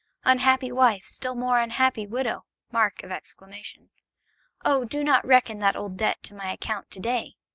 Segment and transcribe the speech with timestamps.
[0.23, 2.43] Unhappy wife, still more unhappy widow!
[4.65, 7.35] Oh, do not reckon that old debt to my account to day!